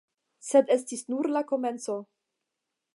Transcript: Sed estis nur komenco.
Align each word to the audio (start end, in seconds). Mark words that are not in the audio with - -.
Sed 0.47 0.71
estis 0.77 1.05
nur 1.13 1.31
komenco. 1.53 2.01